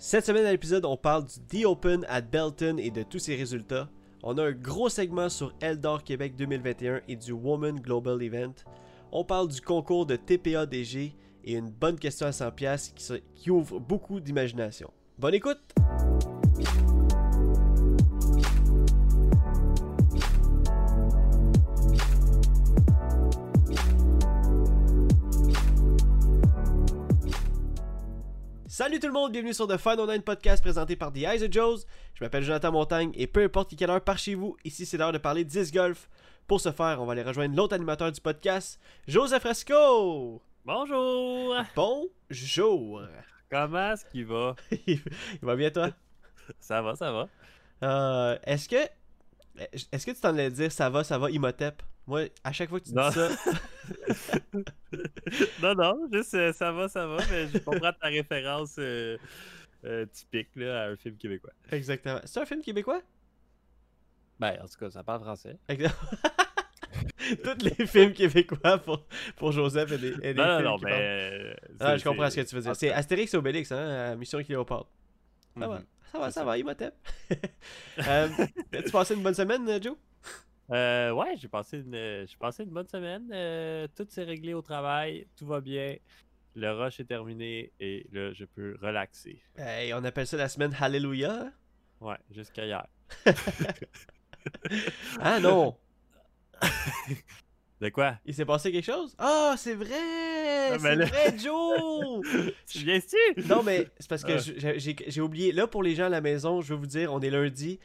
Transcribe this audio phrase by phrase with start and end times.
[0.00, 3.34] Cette semaine à l'épisode, on parle du The Open à Belton et de tous ses
[3.34, 3.88] résultats.
[4.22, 8.54] On a un gros segment sur Eldor Québec 2021 et du Woman Global Event.
[9.10, 14.20] On parle du concours de TPA-DG et une bonne question à 100$ qui, ouvre beaucoup
[14.20, 14.88] d'imagination.
[15.18, 15.58] Bonne écoute!
[28.78, 31.50] Salut tout le monde, bienvenue sur The Fun Online Podcast présenté par The Eyes of
[31.50, 31.84] Joes.
[32.14, 35.10] Je m'appelle Jonathan Montagne et peu importe quelle heure par chez vous, ici c'est l'heure
[35.10, 36.08] de parler de disc golf.
[36.46, 38.78] Pour ce faire, on va aller rejoindre l'autre animateur du podcast,
[39.08, 40.40] Joseph Fresco.
[40.64, 41.56] Bonjour!
[41.74, 43.02] Bonjour.
[43.50, 44.54] Comment est-ce qu'il va?
[44.86, 45.00] Il
[45.42, 45.90] va bien toi?
[46.60, 47.28] Ça va, ça va.
[47.82, 48.76] Euh, est-ce que
[49.90, 51.82] est-ce que tu t'en allais dire ça va, ça va, Imhotep?
[52.08, 53.10] Moi, à chaque fois que tu Non.
[53.10, 53.28] dis ça,
[55.62, 59.18] non, non, juste euh, ça va, ça va, mais je comprends ta référence euh,
[59.84, 61.50] euh, typique là, à un film québécois.
[61.70, 62.18] exactement.
[62.24, 63.02] C'est un film québécois?
[64.40, 65.58] Ben, en tout cas, ça parle français.
[67.44, 69.04] Tous les films québécois pour,
[69.36, 71.56] pour Joseph et des, et des Non, non, films non, mais.
[71.78, 72.74] Ah, je comprends ce que tu veux dire.
[72.74, 74.88] C'est Astérix et Obélix, hein, Mission Cléopâtre.
[75.58, 75.84] Ça va, mhm.
[76.10, 76.94] ça va, ça va, Imhotep.
[77.98, 78.28] euh,
[78.72, 79.94] As-tu passé une bonne semaine, Joe?
[80.70, 83.28] Euh, ouais, j'ai passé une, euh, j'ai passé une bonne semaine.
[83.32, 85.96] euh, tout s'est réglé au travail, tout va bien.
[86.54, 89.40] Le rush est terminé et là, je peux relaxer.
[89.56, 91.32] Hey, on appelle ça la semaine Hallelujah.
[91.46, 91.52] hein?
[92.00, 92.86] Ouais, jusqu'à hier.
[95.20, 95.76] Ah non!
[97.80, 98.18] De quoi?
[98.24, 99.14] Il s'est passé quelque chose?
[99.18, 99.88] Ah, c'est vrai!
[99.94, 102.20] Ah, c'est ben là- vrai, Joe!
[102.66, 103.16] Tu viens-tu?
[103.48, 104.78] non, mais c'est parce que Ah.
[104.78, 105.52] j'ai oublié.
[105.52, 107.78] Là, pour les gens à la maison, je veux vous dire, on est lundi.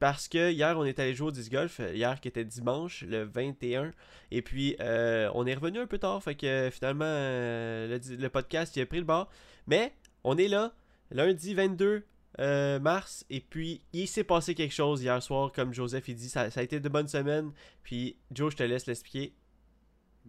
[0.00, 1.78] Parce que hier, on est allé jouer au disc golf.
[1.78, 3.92] euh, Hier, qui était dimanche, le 21.
[4.30, 6.22] Et puis, euh, on est revenu un peu tard.
[6.22, 9.28] Fait que finalement, euh, le, podcast, il a pris le bord.
[9.66, 9.92] Mais,
[10.24, 10.72] on est là,
[11.10, 12.06] lundi 22
[12.40, 13.26] euh, mars.
[13.28, 15.52] Et puis, il s'est passé quelque chose hier soir.
[15.52, 17.52] Comme Joseph, il dit, ça, ça a été de bonnes semaines.
[17.82, 19.34] Puis, Joe, je te laisse l'expliquer.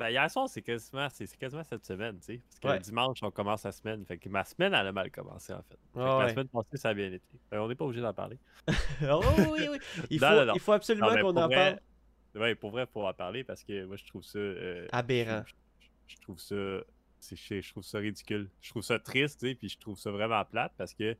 [0.01, 2.41] Ben, hier soir, c'est quasiment, c'est c'est quasiment cette semaine, tu sais.
[2.49, 2.79] Parce que Ouais.
[2.79, 4.03] dimanche, on commence la semaine.
[4.05, 5.77] Fait que ma semaine, elle a mal commencé, en fait.
[5.93, 6.31] Fait que Ah La ouais.
[6.31, 7.21] semaine passée, ça a bien été.
[7.49, 8.37] Fait on n'est pas obligé d'en parler.
[9.03, 9.77] oh, oui, oui.
[10.09, 10.53] Il, Non, faut, non, non.
[10.55, 11.79] il faut absolument qu'on pour en vrai,
[12.33, 12.41] parle.
[12.43, 14.39] Ouais, pour vrai, faut en parler parce que moi, je trouve ça.
[14.39, 15.43] euh, Aberrant.
[15.45, 15.53] Je,
[15.85, 16.55] je- je trouve ça.
[17.19, 18.49] c'est- Je, je trouve ça ridicule.
[18.61, 21.15] Je trouve ça triste, tu sais, puis je trouve ça vraiment plate parce que.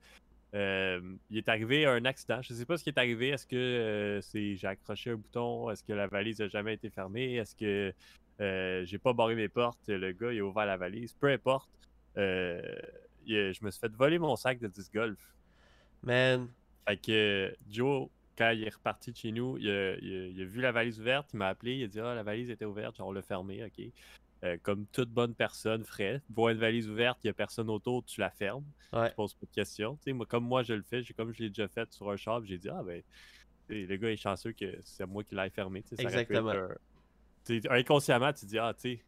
[0.53, 0.99] euh,
[1.29, 2.41] il est arrivé un accident.
[2.41, 3.29] Je sais pas ce qui est arrivé.
[3.29, 5.69] Est-ce que euh, c'est j'ai accroché un bouton?
[5.69, 7.35] Est-ce que la valise a jamais été fermée?
[7.35, 7.93] Est-ce que
[8.39, 9.87] euh, j'ai pas barré mes portes?
[9.87, 11.13] Le gars il a ouvert la valise.
[11.13, 11.69] Peu importe.
[12.17, 12.61] Euh,
[13.25, 15.19] il je me suis fait voler mon sac de disc golf.
[16.03, 16.47] Man.
[16.87, 20.41] Fait que Joe, quand il est reparti de chez nous, il a, il a- il
[20.41, 22.65] a vu la valise ouverte, il m'a appelé, il a dit Ah, la valise était
[22.65, 23.85] ouverte, genre on l'a fermée, ok.
[24.43, 28.03] Euh, comme toute bonne personne ferait, vois une valise ouverte, il n'y a personne autour,
[28.03, 29.09] tu la fermes, Ouais.
[29.09, 29.99] tu poses pas de questions.
[30.07, 32.57] Moi, comme moi je le fais, comme je l'ai déjà fait sur un puis j'ai
[32.57, 33.03] dit Ah ben,
[33.69, 35.83] le gars est chanceux que c'est moi qui l'ai fermé.
[35.83, 36.77] tu sais, ça aurait pu être
[37.69, 39.00] inconsciemment, tu dis Ah, tu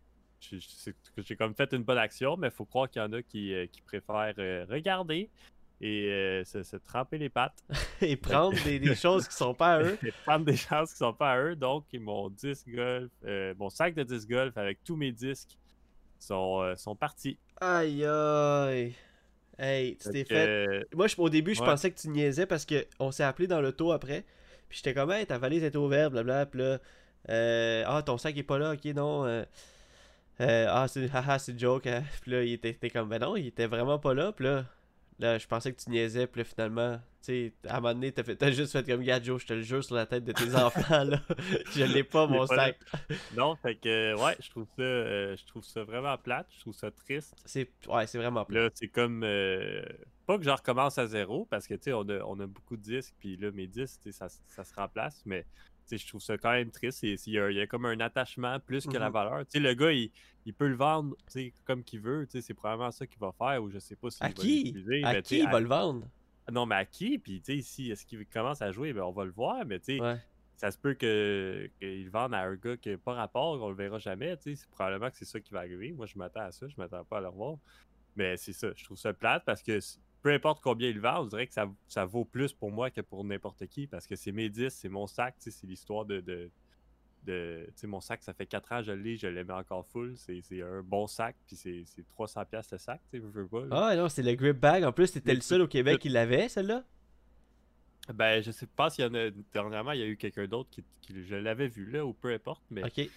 [0.42, 3.22] sais, j'ai- comme fait une bonne action, mais il faut croire qu'il y en a
[3.22, 5.30] qui, euh, qui préfèrent euh, regarder
[5.82, 7.64] et euh, se, se tremper les pattes
[8.02, 9.98] Et prendre des, des choses qui sont pas à eux.
[10.06, 11.56] et prendre des chances qui sont pas à eux.
[11.56, 15.58] Donc, mon disque golf, euh, mon sac de disque golf avec tous mes disques
[16.20, 17.38] sont, sont partis.
[17.62, 18.94] Aïe aïe.
[19.60, 21.66] Hey, tu t'es Fait Moi, je- au début, je ouais.
[21.66, 24.26] pensais que tu niaisais parce que on s'est appelé dans l'auto après.
[24.68, 26.46] Puis j'étais comme, hey, ta valise est ouverte, blablabla.
[26.48, 26.80] Puis là,
[27.30, 29.26] euh, ah, ton sac est pas là, ok, non.
[29.26, 29.44] euh,
[30.42, 31.88] euh, ah, c'est haha, c'est une joke.
[31.88, 32.04] Hein.
[32.22, 34.32] Puis là, il était, comme, ben non, il était vraiment pas là.
[34.32, 34.66] Puis là,
[35.20, 36.28] là, je pensais que tu niaisais.
[36.28, 39.04] Puis là, finalement, tu sais, à un moment donné, t'as, fait- t'as juste fait comme,
[39.04, 41.22] gars, Joe, je te le jure sur la tête de tes enfants, là.
[41.76, 42.66] je l'ai pas, mon pas là.
[42.66, 42.80] sac.
[43.38, 46.74] non, fait que, ouais, je trouve ça, euh, je trouve ça vraiment plate, je trouve
[46.76, 47.34] ça triste.
[47.46, 48.64] C'est, ouais, c'est vraiment plat.
[48.64, 49.84] Là, c'est comme, euh,
[50.26, 52.76] pas que je recommence à zéro, parce que, tu sais, on a, on a beaucoup
[52.76, 55.46] de disques, puis là, mes disques, ça, ça se remplace, mais,
[55.92, 57.04] je trouve ça quand même triste.
[57.04, 59.14] Il y, y a comme un attachement plus que la Mhm.
[59.14, 59.44] valeur.
[59.54, 60.12] Le gars, il,
[60.46, 61.16] il peut le vendre,
[61.66, 64.34] comme qu'il veut, c'est probablement ça qu'il va faire, ou je sais pas s'il À
[64.34, 64.46] va qui?
[64.46, 66.10] l'utiliser, À mais, qui il va le vendre?
[66.52, 67.20] Non, mais à qui?
[67.20, 70.24] Puis, si est-ce qu'il commence à jouer, ben, on va le voir, mais, Ouais.
[70.58, 73.70] ça se peut que qu'il le vende à un gars qui n'a pas rapport, on
[73.70, 75.94] le verra jamais, c'est probablement que c'est ça qui va arriver.
[75.94, 77.58] Moi, je m'attends à ça, je m'attends pas à le revoir.
[78.16, 79.80] Mais c'est ça, je trouve ça plate parce que
[80.24, 83.02] peu importe combien il vend, on dirait que ça, ça vaut plus pour moi que
[83.02, 86.22] pour n'importe qui parce que c'est mes 10, c'est mon sac, c'est l'histoire de.
[86.22, 86.50] de,
[87.26, 90.16] de- tu sais, mon sac, ça fait 4 ans, je l'ai, je l'aimais encore full.
[90.18, 93.64] C'est un bon sac, puis c'est c'est 300$ piastres le sac, tu sais, veux pas.
[93.72, 94.84] Ah non, c'est le grip bag.
[94.84, 96.84] En plus, Mais le seul au Québec qui l'avait, celle-là?
[98.14, 99.30] Ben, je sais pas s'il y en a.
[99.54, 102.34] Dernièrement, il y a eu quelqu'un d'autre qui, qui- Je l'avais vu là, ou peu
[102.34, 103.10] importe, mais Ok.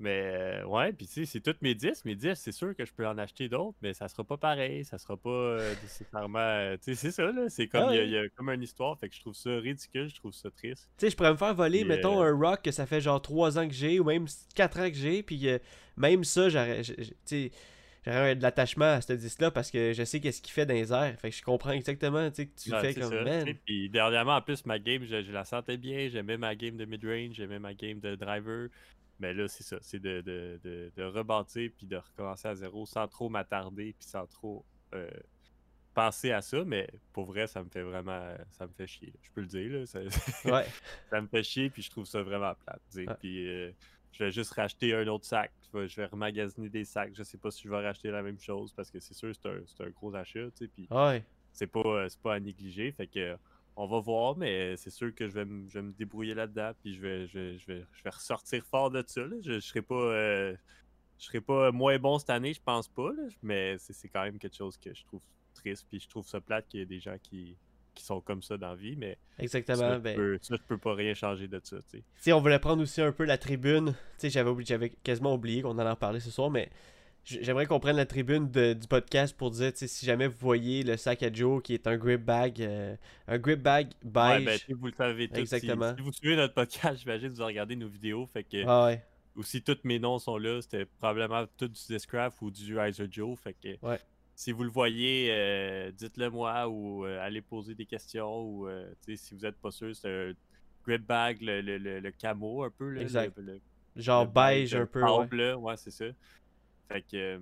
[0.00, 0.22] Mais
[0.62, 2.04] euh, ouais, puis tu sais, c'est tous mes 10.
[2.04, 4.84] Mes 10, c'est sûr que je peux en acheter d'autres, mais ça sera pas pareil.
[4.84, 6.38] Ça sera pas euh, nécessairement.
[6.38, 7.48] euh, tu sais, c'est ça, là.
[7.48, 8.06] C'est comme, Ah il y a- ouais.
[8.08, 8.96] il y, a comme une histoire.
[8.98, 10.88] Fait que je trouve ça ridicule, je trouve ça triste.
[10.98, 13.20] Tu sais, je pourrais me faire voler, mettons, euh, un rock que ça fait genre
[13.20, 15.48] 3 ans que j'ai, ou même 4 ans que j'ai, puis
[15.96, 16.94] même ça, j'aurais tu
[17.24, 17.50] sais,
[18.06, 20.92] j'aurais de l'attachement à ce disque-là parce que je sais qu'est-ce qu'il fait dans les
[20.92, 21.18] airs.
[21.18, 23.46] Fait que je comprends exactement, tu sais, que tu fais comme, ça, man.
[23.66, 26.08] Puis dernièrement, en plus, ma game, je, je la sentais bien.
[26.08, 28.68] J'aimais ma game de mid-range, j'aimais ma game de driver.
[29.18, 29.78] Mais là, c'est ça.
[29.80, 34.08] C'est de, de, de, de rebâtir puis de recommencer à zéro sans trop m'attarder puis
[34.08, 35.10] sans trop euh,
[35.94, 36.64] penser à ça.
[36.64, 38.20] Mais pour vrai, ça me fait vraiment.
[38.50, 39.12] Ça me fait chier.
[39.22, 39.70] Je peux le dire.
[39.80, 40.00] Là, ça,
[40.44, 40.66] Ouais.
[41.10, 42.80] ça me fait chier puis je trouve ça vraiment plate.
[42.94, 43.06] Ouais.
[43.18, 43.72] Puis euh,
[44.12, 45.52] je vais juste racheter un autre sac.
[45.74, 47.12] Je vais, remagasiner des sacs.
[47.14, 49.48] Je sais pas si je vais racheter la même chose parce que c'est sûr, c'est
[49.48, 50.46] un, c'est un gros achat.
[50.56, 51.24] tu sais, Puis Ouais.
[51.52, 52.90] c'est pas, euh, c'est pas à négliger.
[52.92, 53.36] Fait que
[53.80, 56.72] on va voir, mais c'est sûr que je vais, me- je vais me débrouiller là-dedans.
[56.82, 59.20] Puis je vais, je, je vais, je vais ressortir fort de ça.
[59.22, 59.36] là.
[59.40, 59.94] Je, je serai pas.
[59.94, 60.54] euh,
[61.18, 63.10] je serai pas moins bon cette année, je pense pas.
[63.12, 65.20] là, Mais c'est, quand même quelque chose que je trouve
[65.54, 65.86] triste.
[65.88, 67.56] Puis je trouve ça plate qu'il y ait des gens qui,
[67.94, 68.94] qui sont comme ça dans la vie.
[68.96, 69.78] Mais Exactement.
[69.78, 71.76] ça, Ben, je peux, ça, je peux pas rien changer de ça.
[71.90, 72.32] tu sais.
[72.32, 73.92] On voulait prendre aussi un peu la tribune.
[73.92, 76.70] Tu sais, j'avais oublié- j'avais quasiment oublié qu'on allait en parler ce soir, mais
[77.42, 80.96] j'aimerais qu'on prenne la tribune de- du podcast pour dire, si jamais vous voyez le
[80.96, 82.96] sac à Joe qui est un grip bag, euh,
[83.26, 84.44] un grip bag Ouais, beige.
[84.44, 85.34] ben, tu sais, vous le savez tous.
[85.34, 85.94] si- Exactement.
[85.96, 88.26] Si, vous suivez notre podcast, j'imagine que vous regardez nos vidéos.
[88.26, 89.02] Fait que Ah ouais.
[89.36, 90.60] aussi tous mes noms sont là.
[90.62, 93.38] C'était probablement tout du Discraft ou du Riser Joe.
[93.38, 93.98] Fait que Ouais.
[94.34, 98.42] si vous le voyez, euh, dites-le moi ou euh, allez poser des questions.
[98.42, 98.68] Ou
[99.14, 100.32] si vous n'êtes pas sûr, c'est un
[100.86, 102.88] grip bag, le, le, le, le camo un peu.
[102.90, 103.38] Là, Exact.
[103.96, 105.02] Genre beige, un peu.
[105.02, 105.26] Ouais.
[105.32, 105.56] là.
[105.58, 106.04] Ouais, c'est ça.
[106.88, 107.40] Fait que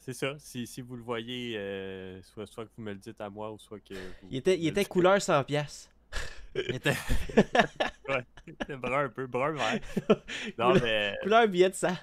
[0.00, 0.34] c'est ça.
[0.38, 3.50] Si, si vous le voyez, euh, soit, soit que vous me le dites à moi
[3.52, 3.94] ou soit que.
[3.94, 5.90] vous- Il était, il était couleur 100 pièces.
[6.54, 6.90] Il était...
[8.10, 9.80] ouais, il était brun un peu, brun vert.
[10.58, 11.16] Non, Couleur- mais.
[11.22, 11.98] Couleur billet de ça.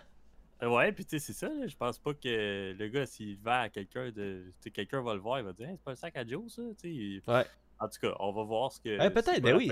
[0.62, 3.62] Ouais, puis tu sais, c'est ça, là, je pense pas que le gars, s'il vend
[3.62, 4.46] à quelqu'un, de...
[4.48, 6.26] tu sais, quelqu'un va le voir, il va dire, hey, c'est pas un sac à
[6.26, 6.90] Joe, ça, tu sais.
[6.90, 7.46] il- Ouais.
[7.80, 8.98] En tout cas, on va voir ce que.
[9.00, 9.68] Ouais, peut-être, ben oui.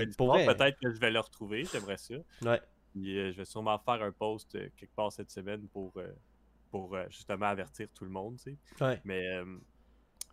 [0.46, 2.14] Peut-être que je vais le retrouver, j'aimerais ça.
[2.42, 2.60] Ouais.
[2.94, 5.92] Puis euh, je vais sûrement faire un post euh, quelque part cette semaine pour,
[6.70, 8.84] pour euh, justement avertir tout le monde, tu sais.
[8.84, 9.00] Ouais.
[9.04, 9.58] Mais, euh,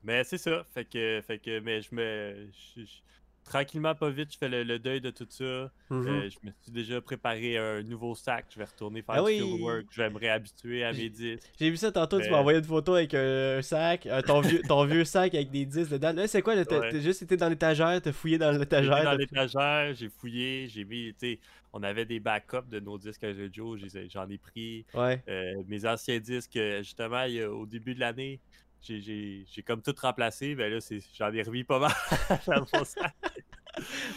[0.04, 0.64] mais c'est ça.
[0.66, 2.50] Fait que, fait que, mais je me.
[2.52, 3.02] je- je-
[3.46, 5.72] tranquillement, pas vite, je fais le, le deuil de tout ça.
[5.90, 6.08] Mhm.
[6.08, 8.46] Euh, je me suis déjà préparé un nouveau sac.
[8.50, 9.38] Je vais retourner faire Ah du oui!
[9.40, 9.86] fieldwork.
[9.92, 11.44] Je vais me réhabituer à mes disques.
[11.60, 14.62] J'ai vu ça tantôt, tu m'as envoyé une photo avec un, un sac, ton, vieux,
[14.68, 16.12] ton vieux sac avec des disques dedans.
[16.14, 16.56] Là, c'est quoi?
[16.66, 16.92] T'as Ouais.
[16.92, 19.04] t'as juste été dans l'étagère, t'as fouillé dans l'étagère.
[19.04, 21.40] dans l'étagère, j'ai fouillé, j'ai mis, tu sais,
[21.72, 24.86] on avait des backups de nos disques à Joe, j'en ai pris.
[24.94, 25.22] Ouais.
[25.30, 28.40] Euh, mes anciens disques, euh, justement, il au début de l'année,
[28.82, 30.56] j'ai- comme tout remplacé.
[30.56, 30.80] Ben là,
[31.18, 31.92] j'en ai remis pas mal
[32.48, 33.14] dans mon sac.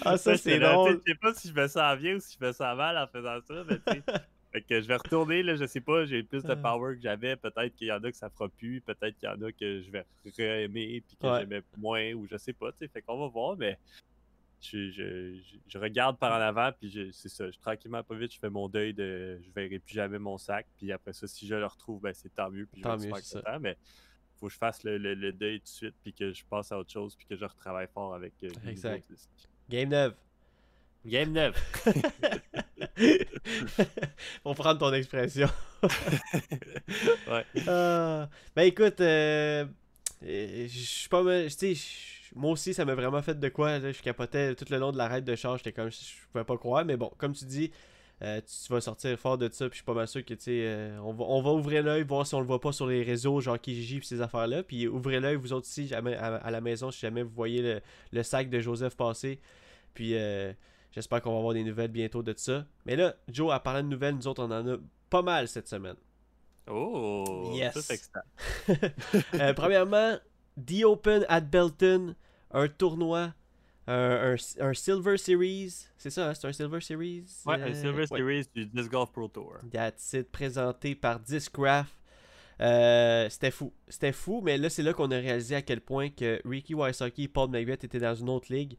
[0.05, 1.01] Ah, ça, c'est drôle.
[1.07, 3.07] Je sais pas si je me sens bien ou si je me sens mal en
[3.07, 4.03] faisant ça, mais tu sais.
[4.53, 6.57] Fait que je vais retourner, là, je sais pas, j'ai plus de Ah.
[6.57, 7.37] power que j'avais.
[7.37, 9.83] Peut-être qu'il y en a que ça fera plus, peut-être qu'il y en a que
[9.83, 10.07] je vais
[10.39, 11.41] réaimer puis que Ouais.
[11.41, 12.89] j'aimais moins ou je sais pas, tu sais.
[12.89, 13.77] Fait qu'on va voir, mais
[14.63, 17.51] je, je, je, regarde par en avant puis je- c'est ça.
[17.51, 20.67] Je, tranquillement, pas vite, je fais mon deuil de je verrai plus jamais mon sac.
[20.79, 22.65] Puis après ça, si je le retrouve, ben c'est tant mieux.
[22.73, 23.77] Puis je Tant vais super content, mais
[24.41, 26.73] faut que je fasse le, le- le deuil tout de suite puis que je passe
[26.73, 29.05] à autre chose puis que je retravaille fort avec euh, Exact.
[29.71, 30.15] Game 9.
[31.07, 31.55] Game 9.
[34.43, 35.49] Pour prendre ton expression.
[37.29, 37.45] ouais.
[37.67, 39.65] Ah, ben écoute, euh,
[40.23, 41.45] je suis pas mal.
[41.47, 43.79] Tu sais, je- moi aussi, ça m'a vraiment fait de quoi.
[43.79, 45.61] là, je capotais tout le long de l'arrêt de charge.
[45.61, 45.97] J'étais comme, je
[46.33, 46.85] pouvais pas croire.
[46.85, 47.71] Mais bon, comme tu dis,
[48.23, 49.67] euh, tu, vas sortir fort de ça.
[49.69, 51.83] Puis je suis pas mal sûr que, tu sais, euh, on, va, on va ouvrir
[51.83, 54.63] l'œil, voir si on le voit pas sur les réseaux, genre Kijiji, puis ces affaires-là.
[54.63, 57.63] Puis ouvrez l'œil, vous autres aussi, jamais, à, à la maison, si jamais vous voyez
[57.63, 57.81] le,
[58.13, 59.41] le sac de Joseph passer.
[59.95, 60.53] Puis euh,
[60.93, 62.65] j'espère qu'on va avoir des nouvelles bientôt de ça.
[62.87, 64.77] Mais là, Joe, à parler de nouvelles, nous autres, on en a
[65.11, 65.97] pas mal cette semaine.
[66.71, 67.79] Oh, Yes.
[67.79, 68.23] ça.
[69.35, 70.17] Euh, premièrement,
[70.67, 72.15] The Open at Belton,
[72.51, 73.33] un tournoi,
[73.89, 75.87] un, un- un Silver Series.
[75.97, 76.35] C'est ça, hein?
[76.35, 77.25] c'est un Silver Series?
[77.47, 78.07] Ouais, Euh, un Silver ouais.
[78.07, 79.57] Series du Disc Golf Pro Tour.
[79.73, 81.95] That's it, présenté par Discraft.
[82.61, 83.73] Euh, c'était fou.
[83.89, 87.25] C'était fou, mais là, c'est là qu'on a réalisé à quel point que Ricky Wysocki
[87.25, 88.77] et Paul McBeth étaient dans une autre ligue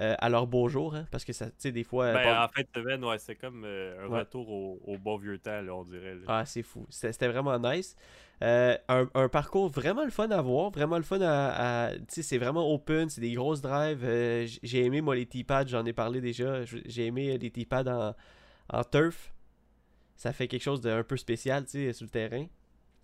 [0.00, 0.94] euh, à leur beau jour.
[0.94, 2.12] hein, parce que ça, tu sais, des fois.
[2.12, 4.18] Ben, Paul- en fait, semaine, ouais, c'est comme euh, un Ouais.
[4.20, 6.14] retour au, au bon vieux temps, là, on dirait.
[6.14, 6.20] là.
[6.28, 6.86] Ah, c'est fou.
[6.88, 7.96] C'était vraiment nice.
[8.42, 11.86] Euh, un, un parcours vraiment le fun à voir, vraiment le fun à.
[11.86, 14.04] à- tu sais, c'est vraiment open, c'est des grosses drives.
[14.04, 16.64] Euh, j'ai aimé, moi, les T-pads, j'en ai parlé déjà.
[16.64, 18.14] J'ai aimé euh, les T-pads en,
[18.78, 19.32] en turf.
[20.16, 22.46] Ça fait quelque chose d'un peu spécial, tu sais, sur le terrain.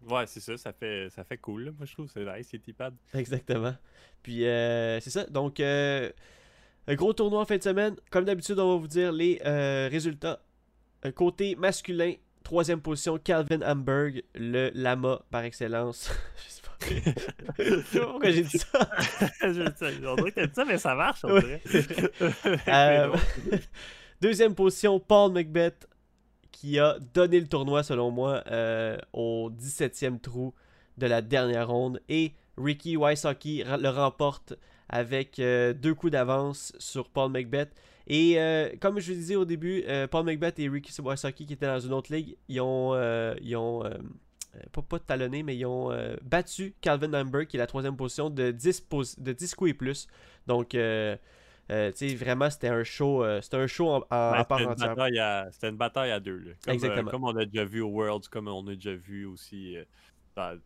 [0.08, 1.64] Ouais, c'est ça, ça fait, ça fait cool.
[1.64, 1.70] là.
[1.78, 2.92] Moi, je trouve c'est nice, les T-pads.
[3.14, 3.74] Exactement.
[4.22, 5.24] Puis, euh, c'est ça.
[5.26, 6.10] Donc, un
[6.94, 7.96] gros tournoi en fin de semaine.
[8.10, 9.40] Comme d'habitude, on va vous dire les
[9.90, 10.42] résultats.
[11.14, 16.10] Côté masculin, troisième position, Calvin Hamburg, le lama par excellence.
[16.36, 16.72] Je sais pas.
[17.58, 18.90] Je sais pas pourquoi j'ai dit ça.
[19.42, 21.62] je sais, on dirait que t'as dit ça, mais ça marche, on dirait.
[22.68, 23.16] Euh,
[24.20, 25.88] Deuxième position, Paul Macbeth,
[26.52, 30.54] qui a donné le tournoi, selon moi, euh, au 17e trou
[30.96, 32.00] de la dernière ronde.
[32.08, 34.54] Et Ricky Wysocki le remporte
[34.88, 37.74] avec euh, deux coups d'avance sur Paul Macbeth.
[38.06, 41.52] Et euh, comme je le disais au début, euh, Paul Macbeth et Ricky Wysocki, qui
[41.52, 43.82] étaient dans une autre ligue, ils ont, euh, ils ont
[44.72, 45.90] pas, pas talonné, mais ils ont
[46.22, 49.74] battu Calvin Hamburg, qui est la troisième position, de 10, pos- de 10 coups et
[49.74, 50.08] plus.
[50.46, 50.74] Donc,
[51.68, 54.94] vraiment, c'était un show, c'était un show en, en- en Ouais, part une entière.
[55.52, 56.36] c'était une bataille à deux.
[56.38, 56.52] Là.
[56.64, 57.10] Comme, Exactement.
[57.10, 59.76] comme on a déjà vu au Worlds, comme on a déjà vu aussi
[60.36, 60.58] dans-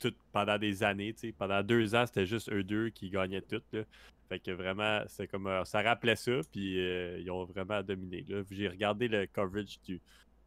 [0.00, 1.12] tout, pendant des années.
[1.14, 1.32] tu sais.
[1.32, 3.62] Pendant deux ans, c'était juste eux deux qui gagnaient tout.
[3.72, 3.82] Là.
[4.28, 8.24] Fait que vraiment, c'est comme euh, ça rappelait ça, puis euh, ils ont vraiment dominé.
[8.50, 10.00] J'ai regardé le coverage du, de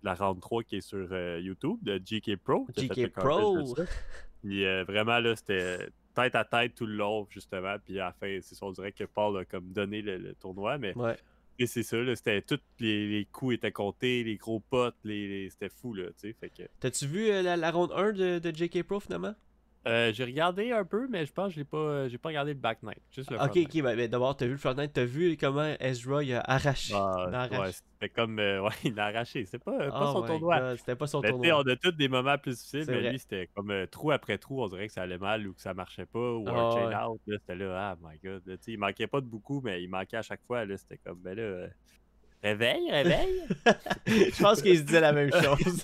[0.04, 2.68] la round 3 qui est sur euh, YouTube de GK Pro.
[2.76, 3.76] GK Pro.
[4.42, 7.76] Puis vraiment, là, c'était tête à tête tout le long, justement.
[7.84, 10.34] Puis à la fin, c'est ça, on dirait que Paul a comme donné le, le
[10.36, 11.16] tournoi, mais Ouais.
[11.60, 15.28] Et c'est ça, là, c'était tous les, les coups étaient comptés, les gros potes, les,
[15.28, 16.34] les- c'était fou, là, tu sais.
[16.34, 19.34] Fait que T'as-tu vu euh, la, la ronde 1 de, de JK Pro finalement?
[19.88, 22.54] Euh, j'ai regardé un peu, mais je pense que je pas, euh, j'ai pas regardé
[22.54, 24.94] le back night, juste le Ok, front ok, ben, d'abord, t'as vu le front night,
[24.94, 26.94] t'as vu comment Ezra il a arraché.
[26.94, 27.62] Ah, il a arraché.
[27.62, 30.78] ouais, c'était comme, euh, ouais, il a arraché, c'est pas, euh, pas Oh son tournoi.
[30.78, 31.54] C'était pas son Mais tournoi.
[31.54, 33.04] on a tous des moments plus difficiles, mais vrai.
[33.04, 35.62] lui, c'était comme euh, trou après trou, on dirait que ça allait mal ou que
[35.62, 37.00] ça marchait pas, ou Ah, un chain ouais.
[37.06, 39.90] out, là, c'était là, ah my god, là, il manquait pas de beaucoup, mais il
[39.90, 41.70] manquait à chaque fois, là, c'était comme, ben là,
[42.44, 43.42] réveille, réveille.
[44.08, 45.84] Je pense qu'il se disait la même chose.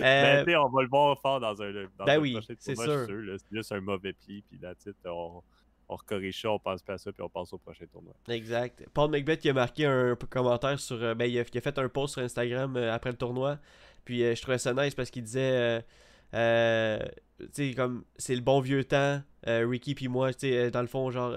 [0.00, 3.06] Ben, Euh, on va le voir fort dans un, dans ben un oui, c'est sûr.
[3.06, 4.72] C'est juste un mauvais pli, puis là,
[5.06, 5.42] on,
[5.88, 8.14] on recorrige ça, on pense pas à ça, puis on passe au prochain tournoi.
[8.28, 8.84] Exact.
[8.92, 11.02] Paul Macbeth qui a marqué un commentaire sur.
[11.02, 13.58] euh, ben, il a, il a fait un post sur Instagram euh, après le tournoi.
[14.04, 15.82] Puis euh, je trouvais ça nice parce qu'il disait.
[16.34, 16.98] euh,
[17.38, 20.88] tu sais, comme c'est le bon vieux temps, Ricky puis moi, tu sais, dans le
[20.88, 21.32] fond, genre,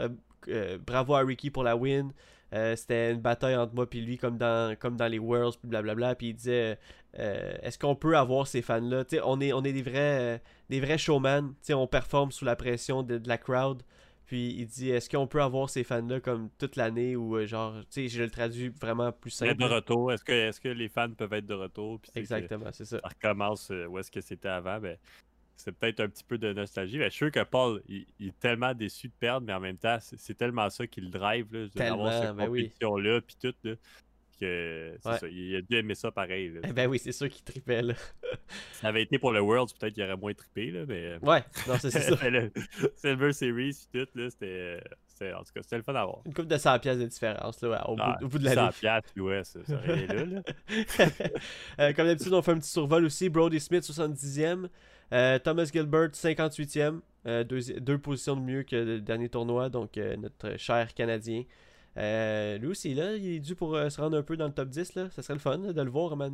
[0.85, 2.11] bravo à Ricky pour la win.
[2.53, 5.69] Euh, C'était une bataille entre moi puis lui, comme dans, comme dans les Worlds, puis
[5.69, 6.15] blablabla.
[6.15, 6.77] Puis il disait,
[7.19, 9.03] euh, est-ce qu'on peut avoir ces fans-là?
[9.23, 10.37] On est, on est des vrais, euh,
[10.69, 11.53] des vrais showman.
[11.71, 13.83] On performe sous la pression de, de la crowd.
[14.25, 17.73] Puis il dit, est-ce qu'on peut avoir ces fans-là comme toute l'année ou euh, genre,
[17.81, 19.55] tu sais, je le traduis vraiment plus simple.
[19.55, 22.85] de retour, est-ce que, est que les fans peuvent être de retour, puis Exactement, c'est
[22.85, 22.99] ça.
[23.01, 24.95] ça recommence où est-ce que c'était avant, ben,
[25.63, 26.97] c'est peut-être un petit peu de nostalgie.
[26.97, 29.59] Ben, je suis sûr que Paul, il, il est tellement déçu de perdre, mais en
[29.59, 32.63] même temps, c'est tellement ça qui le drive, là, d'avoir cette ben oui.
[32.63, 33.73] compétition-là, puis tout, là,
[34.39, 35.17] que c'est Ouais.
[35.19, 36.49] ça, il a dû aimer ça pareil.
[36.49, 36.61] là.
[36.63, 37.93] Eh ben oui, c'est sûr qu'il tripait là.
[38.71, 41.19] Si ça avait été pour le Worlds, peut-être qu'il aurait moins trippé, là, mais...
[41.21, 42.15] Ouais, non, c'est ça.
[42.23, 42.51] Mais le
[42.95, 44.81] Silver Series, puis tout, là, c'était...
[45.35, 46.21] En tout cas, c'était le fun à voir.
[46.25, 48.55] Une coupe de 100 pièces de différence là, au, Ah, bout, au bout de l'année.
[48.55, 50.41] 100 piastres, ouais, ça, ça rien là, là.
[51.79, 53.29] Euh, comme d'habitude, on fait un petit survol aussi.
[53.29, 54.67] Brody Smith, 70e.
[55.13, 57.01] Euh, Thomas Gilbert, 58e.
[57.27, 59.69] Euh, deux, positions de mieux que le dernier tournoi.
[59.69, 61.43] Donc, euh, notre cher Canadien.
[61.97, 64.69] Euh, lui aussi, là, il est dû pour se rendre un peu dans le top
[64.69, 64.95] 10.
[64.95, 65.09] Là.
[65.11, 66.29] Ça serait le fun de le voir à un moment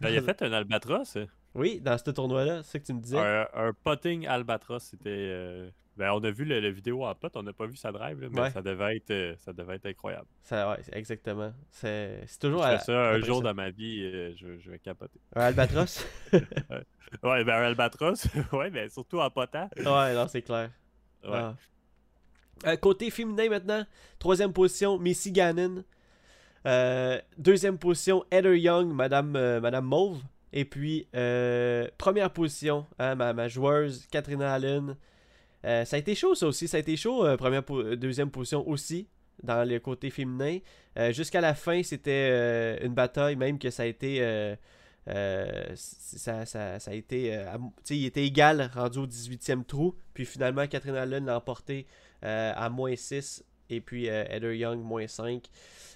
[0.00, 1.18] Ben, il a fait un albatros.
[1.54, 2.62] Oui, dans ce tournoi-là.
[2.62, 3.18] C'est ça que tu me disais.
[3.18, 5.10] Un, un potting albatros, c'était...
[5.10, 5.68] euh,
[5.98, 8.28] Ben, on a vu le vidéo en pot, on n'a pas vu sa drive, là,
[8.30, 8.50] mais Ouais.
[8.50, 10.26] ça, devait être, euh, ça devait être incroyable.
[10.42, 11.52] Ça, ouais, exactement.
[11.70, 12.64] C'est toujours.
[12.64, 15.20] à- ça un jour dans ma vie, euh, je, je vais capoter.
[15.36, 16.06] Un albatros?
[17.22, 19.68] Ouais, ben un albatros, ouais, mais surtout en potant.
[19.76, 20.70] Ouais, non, c'est clair.
[21.22, 21.30] Ouais.
[21.30, 21.54] Ah.
[22.66, 23.84] Euh, côté féminin maintenant,
[24.18, 25.84] troisième position, Missy Gannon.
[26.66, 30.22] Euh, deuxième position, Heather Young, Madame, Madame Mauve.
[30.52, 34.96] Et puis, euh, première position, hein, ma, joueuse, Katrina Allen.
[35.64, 36.68] Euh, ça a été chaud, ça aussi.
[36.68, 37.62] Ça a été chaud, euh, première
[37.96, 39.08] deuxième position aussi,
[39.42, 40.58] dans le côté féminin.
[41.10, 44.18] Jusqu'à la fin, c'était une bataille, même que ça a été.
[45.06, 47.42] ça, ça- a été.
[47.90, 49.96] il était égal, rendu au 18e trou.
[50.12, 51.86] Puis finalement, Catherine Allen l'a emporté
[52.20, 53.42] à moins 6.
[53.72, 55.48] Et puis euh, Heather Young, moins 5.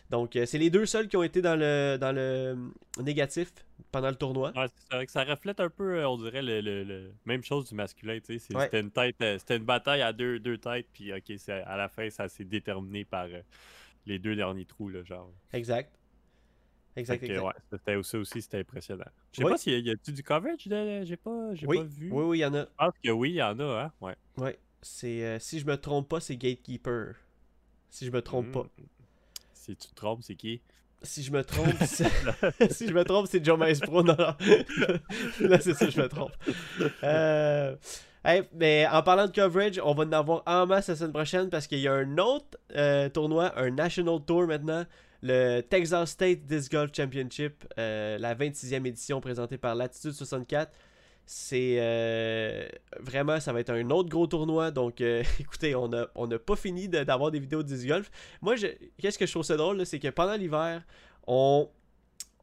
[0.09, 2.57] Donc, euh, c'est les deux seuls qui ont été dans le, dans le
[3.03, 3.53] négatif
[3.91, 4.53] pendant le tournoi.
[4.57, 7.43] Ouais, c'est vrai que ça reflète un peu, euh, on dirait, le, le- le- même
[7.43, 8.19] chose du masculin.
[8.29, 8.39] Ouais.
[8.39, 11.89] C'était une tête, euh, c'était une bataille à deux, deux têtes, puis ok, à la
[11.89, 13.41] fin, ça s'est déterminé par euh,
[14.07, 15.33] les deux derniers trous, là, genre.
[15.53, 15.93] Exact.
[16.95, 17.43] Exact, exact.
[17.45, 19.05] ouais, c'était ça aussi, c'était impressionnant.
[19.33, 19.51] Je sais Oui.
[19.51, 21.05] pas s'il y a, y a-tu du coverage de.
[21.05, 22.11] J'ai pas, j'ai Oui, pas vu.
[22.11, 22.61] oui, oui, il y en a.
[22.61, 23.93] Je pense que oui, il y en a, hein.
[24.01, 24.15] Ouais.
[24.39, 24.59] Ouais.
[24.81, 27.17] C'est, euh, si je me trompe pas, c'est Gatekeeper.
[27.91, 28.63] Si je me trompe pas.
[28.63, 28.87] Mm.
[29.53, 30.61] Si tu te trompes, c'est qui?
[31.03, 32.73] Si je me trompe, c'est...
[32.73, 34.03] si je me trompe, c'est Joe Maestro.
[34.03, 34.35] Non, non.
[35.41, 36.33] Là, c'est ça, je me trompe.
[37.03, 37.77] Euh,
[38.25, 41.51] hey, mais en parlant de coverage, on va en avoir en masse la semaine prochaine
[41.51, 44.85] parce qu'il y a un autre euh, tournoi, un National Tour maintenant,
[45.23, 50.73] le Texas State Disc Golf Championship, euh, la 26e édition présentée par Latitude 64.
[51.29, 52.69] C'est euh,
[53.01, 54.71] vraiment, ça va être un autre gros tournoi.
[54.71, 58.11] Donc, euh, écoutez, on n'a on pas fini d'avoir des vidéos de disc golf.
[58.41, 58.55] Moi,
[59.01, 60.83] qu'est-ce que je trouve ça drôle, c'est que pendant l'hiver,
[61.27, 61.69] on,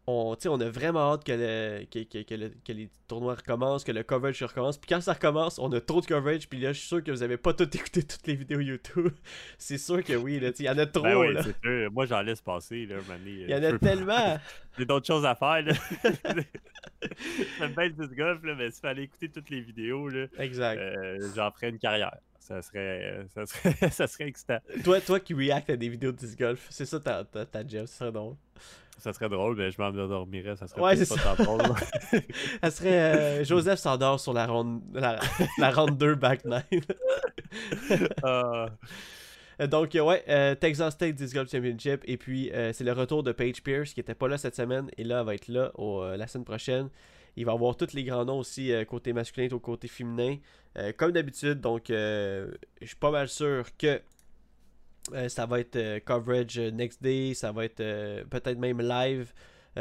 [0.06, 3.84] on, on a vraiment hâte que, le- que, que- que le- que les tournois recommencent,
[3.86, 4.78] que le coverage recommence.
[4.78, 6.50] Puis quand ça recommence, on a trop de coverage.
[6.50, 9.12] Puis là, je suis sûr que vous avez pas tout écouté toutes les vidéos YouTube.
[9.58, 11.04] c'est sûr que oui, il y en a trop.
[11.04, 11.44] Ben oui, là.
[11.44, 11.92] sûr.
[11.92, 14.38] Moi, j'en laisse passer, là, Il y en a tellement.
[14.78, 15.74] J'ai d'autres choses à faire, là.
[17.60, 20.80] J'aime bien le disc golf, là, mais s'il fallait écouter toutes les vidéos, là, Exact.
[20.80, 22.18] euh, j'en ferais une carrière.
[22.40, 24.58] Ça serait, ça serait, ça serait excitant.
[24.84, 27.66] Toi, toi qui react à des vidéos de disc golf, c'est ça ta, ta, ta
[27.66, 28.36] job, c'est drôle.
[29.04, 31.62] Ça serait drôle, mais je m'endormirais, ça serait Ouais, pas tant drôle.
[32.64, 35.20] Ça serait euh, Joseph s'endort sur la ronde, la,
[35.58, 36.64] la ronde 2 back 9.
[38.24, 38.68] Ah,
[39.62, 42.02] Euh, Donc, euh, ouais, euh, Texas State Disc Golf Championship.
[42.06, 44.90] Et puis, euh, c'est le retour de Paige Pierce qui était pas là cette semaine.
[44.98, 46.90] Et là, elle va être là au, la semaine prochaine.
[47.36, 50.38] Il va avoir tous les grands noms aussi, côté masculin et au côté féminin.
[50.98, 52.48] Comme d'habitude, donc, je
[52.82, 54.00] suis pas mal sûr que
[55.14, 57.34] euh, ça va être euh, coverage euh, next day.
[57.34, 59.34] Ça va être euh, peut-être même live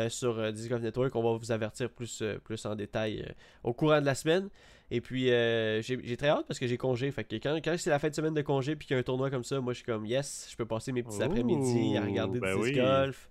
[0.09, 1.15] sur Disc Golf Network.
[1.15, 3.31] On va vous avertir plus, plus en détail
[3.63, 4.49] au courant de la semaine.
[4.91, 7.11] Et puis, j'ai très hâte parce que j'ai congé.
[7.11, 9.01] Fait que quand, quand c'est la fin de semaine de congé puis qu'il y a
[9.01, 11.95] un tournoi comme ça, moi, je suis comme, yes, je peux passer mes petits après-midi
[11.99, 12.73] à regarder ben du oui.
[12.73, 13.29] golf.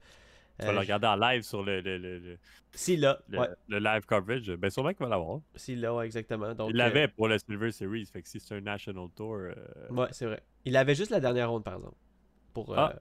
[0.62, 2.38] Tu vas Euh, le regarder en live sur le, le, le, le,
[2.74, 4.50] Si là, le- ouais, le live coverage.
[4.52, 5.42] Ben, sûrement qu'il va l'avoir.
[5.56, 6.54] si là, ouais, exactement.
[6.56, 9.36] Donc, Il l'avait pour le Silver Series, fait que si c'est un National Tour.
[9.36, 9.54] euh,
[9.90, 10.42] euh, ouais, c'est vrai.
[10.66, 11.96] Il avait juste la dernière ronde, par exemple.
[12.54, 12.96] Pour, euh, Ah,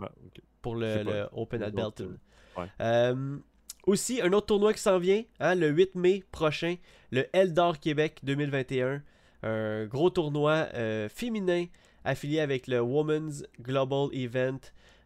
[0.00, 0.40] ok.
[0.60, 2.16] pour le, Open at Belton.
[2.58, 2.66] ouais.
[2.80, 3.38] Euh,
[3.86, 6.76] aussi, un autre tournoi qui s'en vient, hein, le 8 mai prochain,
[7.12, 9.02] le Eldor Québec 2021.
[9.42, 11.66] Un gros tournoi euh, féminin
[12.02, 14.58] affilié avec le Women's Global Event.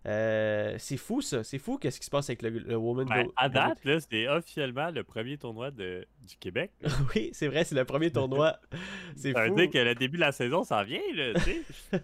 [0.09, 3.25] Euh, c'est fou ça, c'est fou qu'est-ce qui se passe avec le, le Women's Ben,
[3.27, 6.71] Glo- à date, là, c'est officiellement le premier tournoi de, du Québec.
[7.15, 8.59] oui, c'est vrai, c'est le premier tournoi.
[9.17, 9.55] C'est Ça veut fou.
[9.57, 11.33] dire que le début de la saison s'en vient, là.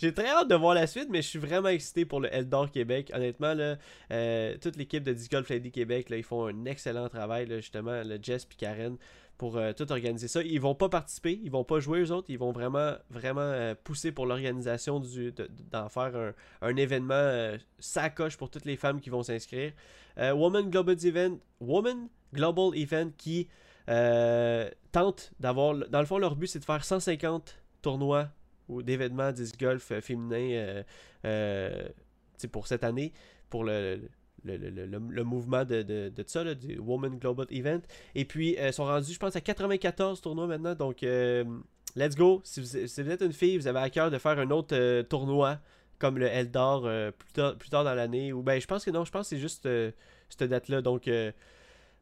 [0.00, 2.70] J'ai très hâte de voir la suite, mais je suis vraiment excité pour le Eldor
[2.70, 3.10] Québec.
[3.14, 3.76] Honnêtement, là,
[4.10, 7.56] euh, toute l'équipe de Disc Golf Lady Québec, là, ils font un excellent travail, là,
[7.56, 8.96] justement, le Jess et Karen,
[9.38, 10.42] pour euh, tout organiser ça.
[10.42, 13.74] Ils vont pas participer, ils vont pas jouer eux autres, ils vont vraiment, vraiment euh,
[13.84, 18.76] pousser pour l'organisation du- de- d'en faire un, un événement euh, sacoche pour toutes les
[18.76, 19.72] femmes qui vont s'inscrire.
[20.18, 23.48] Woman Global Event, Woman Global Event qui
[24.92, 28.28] tente d'avoir, dans le fond, leur but c'est de faire 150 tournois
[28.68, 30.82] ou d'événements disc golf féminin
[32.52, 33.12] pour cette année,
[33.50, 34.00] pour le,
[34.56, 37.80] le- le- le mouvement de, de, de ça, là, du Women Global Event.
[38.14, 40.74] Et puis, euh, ils sont rendus, je pense, à 94 tournois maintenant.
[40.74, 41.44] Donc, euh,
[41.96, 42.40] let's go.
[42.44, 42.76] Si vous,
[43.10, 45.58] êtes une fille, vous avez à cœur de faire un autre euh, tournoi
[45.98, 48.32] comme le Eldor euh, plus, tard, plus tard dans l'année.
[48.32, 49.90] Ou ben, je pense que non, je pense que c'est juste euh,
[50.28, 50.82] cette date-là.
[50.82, 51.08] Donc,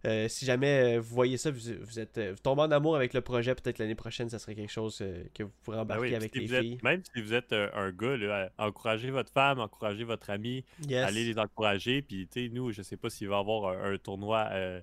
[0.07, 2.97] euh, si jamais euh, vous voyez ça, vous, vous êtes euh, vous tombez en amour
[2.97, 5.03] avec le projet, peut-être l'année prochaine, ça serait quelque chose
[5.35, 6.79] que vous pourrez Ben embarquer oui, avec si les êtes- filles.
[6.83, 11.07] même si vous êtes un gars, là, encouragez votre femme, encouragez votre ami, Yes.
[11.07, 12.03] allez les encourager.
[12.03, 14.81] Puis, tu sais, nous, je sais pas s'il va y avoir un, un tournoi euh,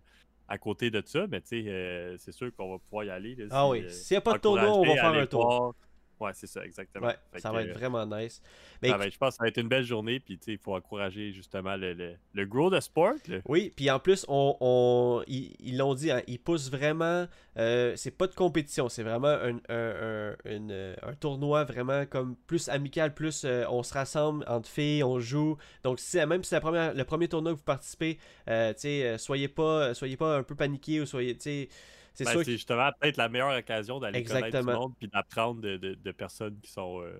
[0.47, 3.35] à côté de ça, mais tu sais, euh, c'est sûr qu'on va pouvoir y aller.
[3.35, 5.75] là, Ah oui, s'il n'y a pas de tournoi, on va faire un tour.
[6.21, 7.07] Ouais, c'est ça, exactement.
[7.07, 8.41] Ouais, ça que, va être vraiment nice.
[8.81, 10.19] Mais ça va être- je pense que ça va être une belle journée.
[10.19, 13.13] Puis, tu sais, il faut encourager justement le, le, le grow de sport.
[13.45, 17.27] Oui, puis en plus, on, on- ils l'ont dit, hein, ils poussent vraiment.
[17.57, 22.35] euh, c'est pas de compétition, c'est vraiment un, un, un- euh, un tournoi vraiment comme
[22.47, 25.57] plus amical, plus euh, on se rassemble entre filles, on joue.
[25.83, 29.17] Donc, si, même si c'est le premier tournoi que vous participez, euh, tu sais, euh,
[29.17, 31.69] soyez pas, soyez pas un peu paniqués ou soyez, tu sais,
[32.13, 32.39] c'est Ben, sûr.
[32.41, 34.79] c'est que- justement peut-être la meilleure occasion d'aller connaître du Exactement.
[34.81, 37.11] monde puis d'apprendre de, de- de personnes qui sont euh,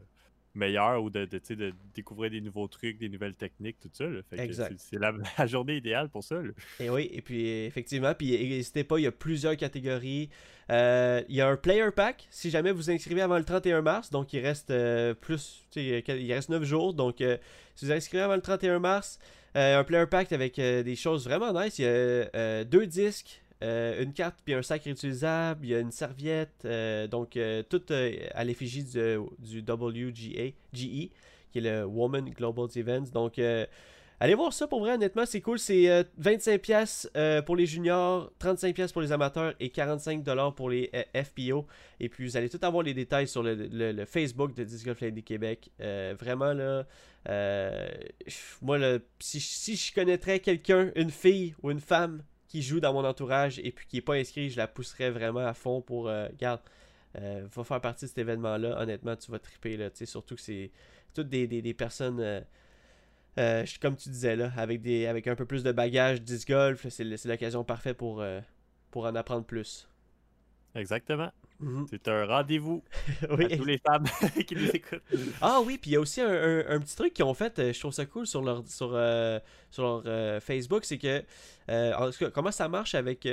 [0.53, 4.03] meilleures ou de, de, découvrir des nouveaux trucs, des nouvelles techniques, tout ça.
[4.05, 4.19] là.
[4.29, 4.73] Fait que Exact.
[4.77, 6.35] c'est- la, la journée idéale pour ça.
[6.41, 6.51] là.
[6.81, 10.29] Et oui, et puis effectivement, puis n'hésitez pas, il y a plusieurs catégories.
[10.69, 14.09] Euh, il y a un player pack si jamais vous inscrivez avant le 31 mars,
[14.09, 17.23] donc il reste euh, plus, il reste 9 jours, donc
[17.75, 19.19] si vous inscrivez avant le 31 mars,
[19.57, 22.87] euh, un player pack avec euh, des choses vraiment nice, il y a euh, deux
[22.87, 27.37] disques, euh, une carte puis un sac réutilisable, il y a une serviette, euh, donc
[27.37, 31.11] euh, tout euh, à l'effigie du, du WGA, GE, qui
[31.55, 33.39] est le Woman Global Events, donc
[34.23, 35.57] Allez voir ça pour vrai, honnêtement, c'est cool.
[35.57, 40.91] C'est euh, 25$ euh, pour les juniors, 35$ pour les amateurs et 45$ pour les
[41.15, 41.65] FPO.
[41.99, 45.01] Et puis vous allez tout avoir les détails sur le, le- Facebook de Disc Golf
[45.01, 45.71] Lady Québec.
[45.79, 46.85] Vraiment là,
[48.61, 52.93] moi là, si, si je connaîtrais quelqu'un, une fille ou une femme qui joue dans
[52.93, 56.09] mon entourage et puis qui n'est pas inscrit, je la pousserais vraiment à fond pour,
[56.09, 56.61] euh, regarde,
[57.17, 58.79] euh, va faire partie de cet événement-là.
[58.81, 60.71] Honnêtement, tu vas triper là, surtout que c'est
[61.13, 62.19] toutes des, des- personnes.
[62.19, 62.41] euh,
[63.39, 66.87] euh, comme tu disais là, avec, des, avec un peu plus de bagage disc golf,
[66.89, 68.23] c'est l'occasion parfaite pour,
[68.91, 69.87] pour en apprendre plus.
[70.75, 71.31] Exactement.
[71.61, 71.85] Mhm.
[71.91, 72.83] C'est un rendez-vous
[73.37, 74.05] Oui, à tous les femmes
[74.47, 75.03] qui nous écoutent.
[75.41, 77.59] Ah oui, puis il y a aussi un, un- un petit truc qu'ils ont fait,
[77.59, 81.23] euh, je trouve ça cool sur leur, sur, euh, sur leur euh, Facebook, c'est que,
[81.69, 83.25] euh, en tout cas, comment ça marche avec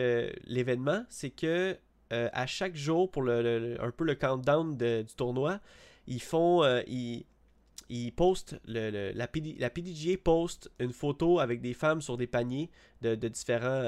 [0.46, 1.76] l'événement, c'est que
[2.10, 5.60] à chaque jour, pour le, un peu le countdown de- du tournoi,
[6.06, 7.26] ils font, ils,
[7.90, 12.16] ils postent, le, le- la, PD la PDGA poste une photo avec des femmes sur
[12.16, 12.70] des paniers
[13.02, 13.82] de, de différents,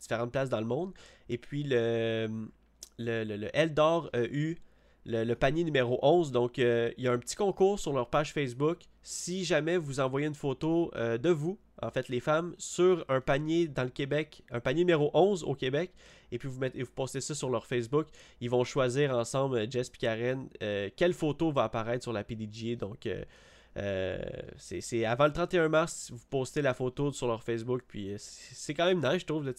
[0.00, 0.92] différentes places dans le monde,
[1.28, 2.28] et puis le,
[2.98, 4.56] le, le, le Eldor a eu
[5.06, 6.32] le, le panier numéro 11.
[6.32, 8.78] Donc, euh, il y a un petit concours sur leur page Facebook.
[9.02, 13.20] Si jamais vous envoyez une photo euh, de vous, en fait, les femmes, sur un
[13.20, 15.92] panier dans le Québec, un panier numéro 11 au Québec,
[16.32, 18.08] et puis vous, mettez, vous postez ça sur leur Facebook,
[18.40, 22.24] ils vont choisir ensemble, euh, Jess et Karen, euh, quelle photo va apparaître sur la
[22.24, 22.76] PDGA.
[22.76, 23.08] Donc,
[24.56, 28.86] c'est avant le 31 mars, vous postez la photo sur leur Facebook, puis c'est quand
[28.86, 29.44] même nice, je trouve.
[29.44, 29.52] là,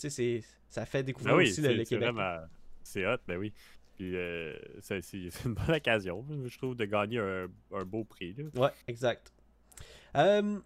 [0.69, 2.13] ça fait découvrir Ben oui, aussi le, Québec.
[2.13, 2.39] vraiment.
[2.87, 3.53] C'est hot, ben oui.
[3.95, 5.01] Puis euh, c'est
[5.45, 8.33] une bonne occasion, je trouve, de gagner un, un beau prix.
[8.37, 8.61] Là.
[8.61, 9.31] Ouais, exact.
[10.15, 10.59] Euh,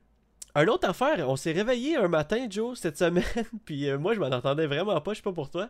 [0.54, 3.24] un autre affaire, on s'est réveillé un matin, Joe, cette semaine,
[3.66, 5.70] puis euh, moi je m'en entendais vraiment pas, je sais pas pour toi.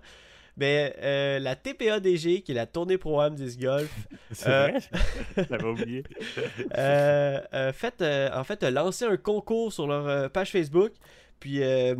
[0.57, 3.89] Mais euh, la TPADG, qui est la tournée pro-am disc golf,
[4.31, 5.45] C'est Euh, vrai?
[5.49, 6.03] J'avais oublié.
[6.77, 10.91] euh, euh, fait, euh, en fait, a lancé un concours sur leur euh, page Facebook.
[11.39, 11.95] Puis euh,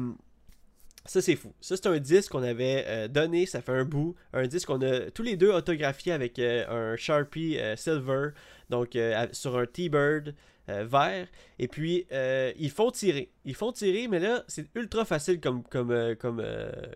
[1.06, 1.54] ça, c'est fou.
[1.62, 4.16] Ça, c'est un disque qu'on avait euh, donné, ça fait un bout.
[4.34, 8.30] Un disque qu'on a tous les deux autographié avec euh, un Sharpie euh, Silver,
[8.70, 8.98] donc
[9.32, 10.36] sur un T-Bird
[10.68, 11.28] vert.
[11.60, 12.06] Et puis,
[12.58, 13.30] ils font tirer.
[13.44, 16.42] Ils font tirer, mais là, c'est ultra facile comme, comme, comme,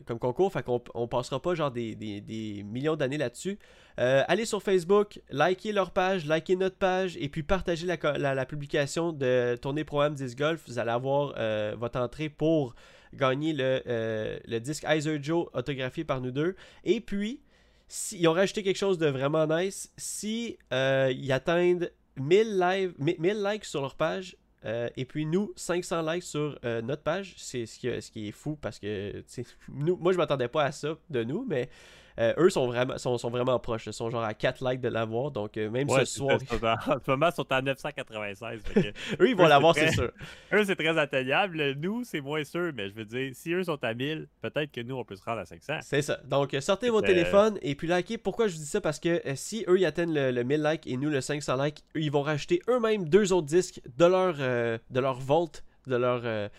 [0.05, 0.53] comme concours.
[0.53, 3.57] Fait qu'on on passera pas genre des, des- des millions d'années là-dessus.
[3.97, 9.11] Allez sur Facebook, likez leur page, likez notre page et puis partagez la, la- publication
[9.11, 10.61] de Tournée Pro-Am Disc Golf.
[10.67, 11.33] Vous allez avoir
[11.77, 12.75] votre entrée pour
[13.15, 16.55] gagner le, euh, le disque Iser Joe autographié par nous deux.
[16.83, 17.41] Et puis,
[17.87, 19.91] si, ils ont rajouté quelque chose de vraiment nice.
[19.97, 25.53] Si euh, ils atteignent 1000, live, 1000 likes sur leur page, euh, et puis nous,
[25.55, 29.23] 500 likes sur notre page, c'est ce qui, ce qui est fou parce que
[29.69, 31.69] nous, moi je m'attendais pas à ça de nous, mais
[32.17, 33.87] euh, eux sont vraiment, sont, sont vraiment proches.
[33.87, 36.39] Ils sont genre à 4 likes de l'avoir, donc euh, même Ouais, ce soir, en
[36.39, 38.61] ce moment, ils sont à 996.
[38.63, 38.87] fait que
[39.23, 40.11] eux ils vont l'avoir, c'est sûr.
[40.53, 41.73] eux, c'est très atteignable.
[41.73, 44.81] Nous, c'est moins sûr, mais je veux dire, si eux sont à 1000, peut-être que
[44.81, 45.79] nous, on peut se rendre à 500.
[45.81, 46.19] C'est ça.
[46.25, 48.17] Donc, euh, sortez vos téléphones et puis likez.
[48.17, 48.79] Pourquoi je vous dis ça?
[48.81, 51.83] Parce que si eux ils atteignent le, le 1000 likes et nous le 500 likes,
[51.95, 55.51] eux, ils vont rajouter eux-mêmes deux autres disques de leur, euh, de leur vault,
[55.87, 56.49] de leur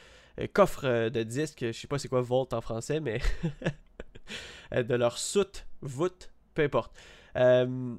[0.52, 1.64] coffre de disques.
[1.66, 3.20] Je sais pas c'est quoi vault en français, mais
[4.72, 6.94] de leur soute, voûte, peu importe.
[7.36, 7.94] Euh,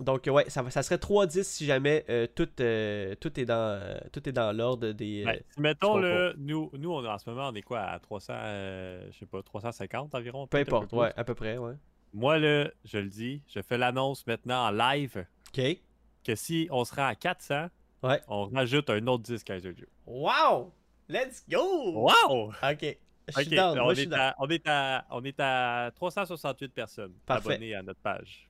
[0.00, 3.54] donc ouais, ça, ça serait trois disques si jamais euh, tout, euh, tout est dans
[3.80, 5.22] euh, tout est dans l'ordre des.
[5.22, 7.98] euh, Ouais, si mettons, là, nous, nous on, en ce moment, on est quoi à
[7.98, 10.46] 300, euh, je sais pas, 350 environ?
[10.46, 11.74] peu importe, ouais, à peu près, ouais.
[12.14, 15.62] Moi, là, je le dis, je fais l'annonce maintenant en live Ok.
[16.24, 17.68] que si on se rend à 400,
[18.02, 18.20] Ouais.
[18.28, 19.86] on rajoute un autre disque à Jojo.
[20.06, 20.72] Wow!
[21.08, 21.92] Let's go!
[22.08, 22.52] Wow!
[22.62, 22.98] Ok.
[23.28, 24.20] Je suis Ok, down, on, moi, je suis est down.
[24.20, 27.52] à, on, est à, on est à 368 personnes Parfait.
[27.54, 28.48] abonnées à notre page.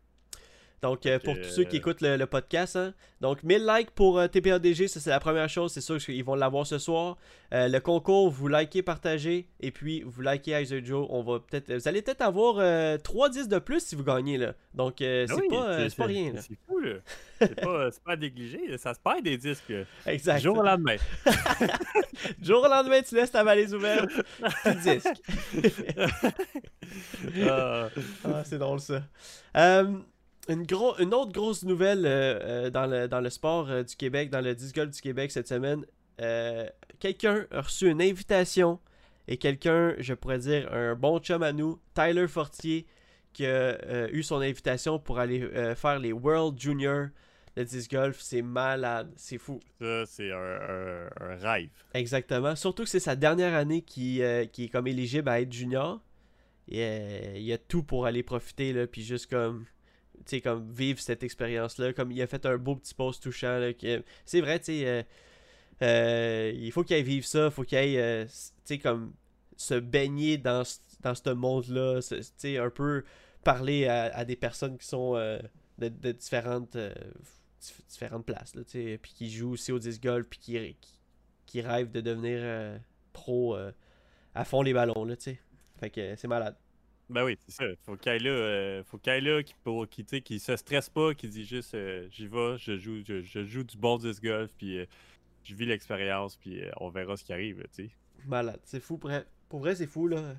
[0.83, 2.93] Donc, euh, pour tous ceux qui euh, écoutent le, le podcast, hein.
[3.21, 6.35] donc 1000 likes pour euh, TPADG, ça c'est la première chose, c'est sûr qu'ils vont
[6.35, 7.17] l'avoir ce soir.
[7.55, 11.07] Euh, le concours, vous likez, partagez, et puis vous likez Iser Joe.
[11.09, 14.39] On va peut-être, vous allez peut-être avoir euh, 3 10 de plus si vous gagnez
[14.39, 14.55] là.
[14.75, 16.33] Donc, Ah c'est oui, pas, pas rien.
[16.39, 16.95] C'est fou, là.
[17.39, 18.67] C'est pas, c'est pas à négliger.
[18.67, 18.77] là.
[18.79, 19.73] Ça se perd des disques.
[20.05, 20.41] Exact.
[20.41, 20.97] Jour au lendemain.
[22.43, 24.11] Jour au lendemain, tu laisses ta valise ouverte,
[24.65, 25.23] tu disque.
[27.49, 27.89] Ah,
[28.25, 29.03] Ah, c'est drôle ça.
[30.49, 33.97] Une, gros, une autre grosse nouvelle euh, euh, dans, le, dans le sport euh, du
[33.97, 35.85] Québec, dans le disc golf du Québec cette semaine.
[36.21, 36.67] Euh,
[36.99, 38.81] quelqu'un a reçu une invitation
[39.29, 42.87] et quelqu'un, je pourrais dire, un bon chum à nous, Tyler Fortier,
[43.33, 47.07] qui a eu son invitation pour aller faire les World Junior
[47.57, 48.19] de disc golf.
[48.21, 49.59] C'est malade, c'est fou.
[49.81, 51.71] ça, c'est un, un- un rêve.
[51.95, 52.55] Exactement.
[52.57, 54.21] Surtout que c'est sa dernière année qui,
[54.53, 56.01] qui est comme éligible à être junior.
[56.69, 59.65] Et, il y a tout pour aller profiter, là, puis juste comme,
[60.27, 61.93] sais, comme vivre cette expérience-là.
[61.93, 63.73] Comme il a fait un beau petit post touchant.
[64.25, 65.03] C'est vrai, tu sais, euh,
[65.83, 68.31] euh, il faut qu'il aille vivre ça, il faut qu'il aille, euh, tu
[68.65, 69.15] sais, comme
[69.57, 73.05] se baigner dans, ce- dans ce monde-là, tu sais, un peu
[73.45, 75.15] parler à, des personnes qui sont
[75.79, 80.39] de, différentes, dif- différentes places, tu sais, puis qui jouent aussi au disc golf, puis
[80.39, 80.77] qui,
[81.47, 82.79] qui, rêvent de devenir
[83.13, 83.57] pro
[84.35, 85.41] à fond les ballons, tu sais.
[85.81, 86.57] Fait que c'est malade.
[87.13, 87.65] Ben oui, c'est ça.
[87.85, 91.75] Faut là, euh, faut là, qui, pour, qui, qui se stresse pas, qui dit juste
[91.75, 94.87] euh, j'y vais, je joue, je, joue du bon disc golf, puis euh,
[95.45, 97.91] je vis l'expérience, puis on verra ce qui arrive, tu.
[98.27, 98.61] Malade.
[98.65, 98.97] C'est fou.
[98.97, 99.11] Pour,
[99.49, 100.37] pour vrai, c'est fou, là.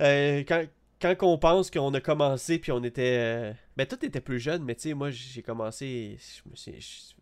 [0.00, 0.66] quand,
[1.00, 3.54] quand on pense qu'on a commencé, puis on était.
[3.76, 6.18] Ben, toi, t'étais plus jeune, mais tu sais, moi, j'ai commencé.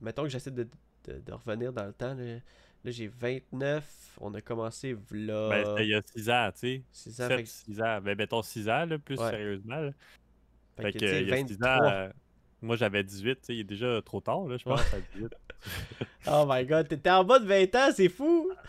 [0.00, 0.66] Mettons que j'essaie de,
[1.07, 2.38] de, revenir dans le temps, là.
[2.85, 4.18] Là, j'ai 29.
[4.20, 5.49] On a commencé là.
[5.49, 6.83] Ben, il y a 6 ans, tu sais.
[6.92, 7.29] 6 ans.
[7.29, 8.01] 7, 6 ans.
[8.03, 9.81] Ben, mettons 6 ans, là, plus sérieusement.
[9.81, 9.90] Là.
[10.77, 12.09] Fait, que, il y a 6 ans, euh,
[12.61, 15.33] moi j'avais 18, tu sais, il est déjà trop tard, là, je pense, à 18.
[16.27, 18.51] oh my god, t'étais en bas de 20 ans, c'est fou!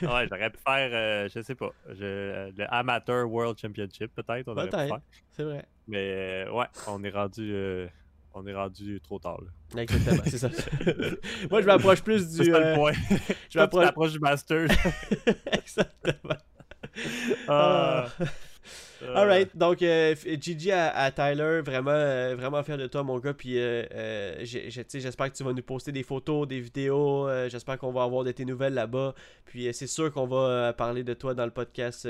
[0.00, 0.14] Ah.
[0.14, 4.54] ouais, j'aurais pu faire, euh, je sais pas, je, le Amateur World Championship, peut-être.
[4.54, 5.00] Peut-être,
[5.32, 5.64] c'est vrai.
[5.86, 7.88] Mais euh, ouais, on est rendu
[8.38, 9.40] on est rendu trop tard.
[9.40, 9.82] Là.
[9.82, 10.48] Exactement, c'est ça.
[11.50, 12.44] Moi, je m'approche plus du.
[12.44, 12.70] C'est euh...
[12.70, 12.92] le point.
[13.50, 14.68] je m'approche du master.
[15.52, 16.36] Exactement.
[17.48, 18.08] Ah.
[18.20, 18.24] Uh...
[19.14, 23.32] Alright, donc euh, Gigi à, Tyler, vraiment, euh, vraiment fier de toi, mon gars.
[23.32, 27.28] Puis euh, j'espère que tu vas nous poster des photos, des vidéos.
[27.48, 29.14] j'espère qu'on va avoir de tes nouvelles là-bas.
[29.44, 32.08] Puis c'est sûr qu'on va parler de toi dans le podcast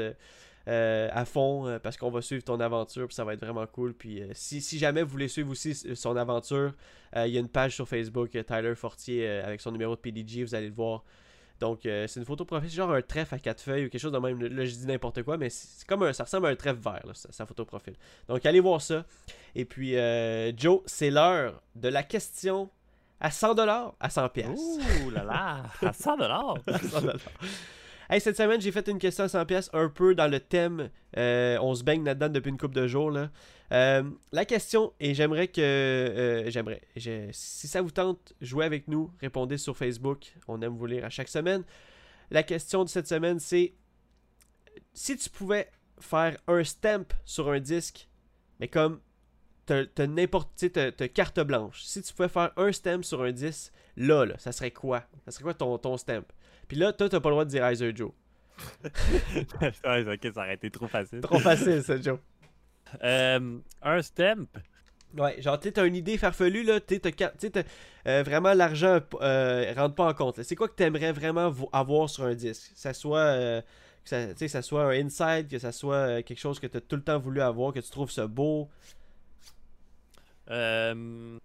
[0.68, 3.66] euh, à fond euh, parce qu'on va suivre ton aventure puis ça va être vraiment
[3.66, 3.94] cool.
[3.94, 6.74] Puis euh, si, jamais vous voulez suivre aussi son aventure,
[7.16, 10.54] il y a une page sur Facebook, Tyler Fortier avec son numéro de PDG, vous
[10.54, 11.04] allez le voir.
[11.58, 14.18] Donc c'est une photo profil, genre un trèfle à quatre feuilles ou quelque chose de
[14.18, 14.38] même.
[14.40, 17.02] Là je dis n'importe quoi, mais c'est comme un, ça ressemble à un trèfle vert,
[17.14, 17.94] sa, photo profil.
[18.28, 19.06] Donc allez voir ça.
[19.54, 19.94] Et puis
[20.56, 22.68] Joe, c'est l'heure de la question
[23.20, 24.54] à 100$, à 100$.
[24.54, 26.22] Ouh là là, à 100$.
[26.66, 27.18] à 100$.
[28.10, 30.88] Hey, cette semaine, j'ai fait une question à 100 pièces un peu dans le thème.
[31.18, 33.10] Euh, on se baigne là-dedans depuis une couple de jours.
[33.10, 33.30] Là.
[33.70, 35.60] Euh, la question, et j'aimerais que.
[35.60, 36.80] Euh, j'aimerais.
[37.32, 39.10] Si ça vous tente, jouez avec nous.
[39.20, 40.32] Répondez sur Facebook.
[40.48, 41.64] On aime vous lire à chaque semaine.
[42.30, 43.74] La question de cette semaine, c'est
[44.94, 45.68] si tu pouvais
[46.00, 48.08] faire un stamp sur un disque,
[48.58, 49.00] mais comme
[49.66, 50.64] t'as n'importe.
[51.12, 51.82] Carte blanche.
[51.82, 55.04] Si tu pouvais faire un stamp sur un disque, là, là, ça serait quoi?
[55.26, 56.24] Ça serait quoi ton, ton stamp?
[56.68, 58.12] Puis là, toi, t'as pas le droit de dire Iser Joe.
[58.84, 61.20] ouais, ok, ça aurait été trop facile.
[61.20, 62.18] Trop facile, ça, Joe.
[63.02, 64.46] Euh, un stamp?
[65.16, 67.64] Ouais, genre, tu t'as une idée farfelue, là, tu sais,
[68.06, 70.42] euh, vraiment l'argent euh, rentre pas en compte.
[70.42, 72.72] C'est quoi que t'aimerais vraiment avoir sur un disque?
[72.74, 73.62] Que ça soit, euh,
[74.04, 77.02] que ça, ça soit un inside, que ça soit quelque chose que t'as tout le
[77.02, 78.68] temps voulu avoir, que tu trouves ça beau?
[80.50, 81.37] Euh,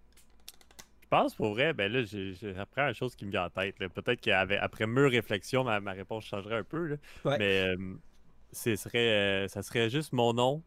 [1.14, 3.76] pense pour vrai, ben là, j'apprends une chose qui me vient en tête.
[3.76, 6.98] Peut-être qu'après mûre réflexion, ma, ma, réponse changerait un peu.
[7.24, 7.76] Mais euh,
[8.52, 10.62] serait, euh, ça serait juste mon nom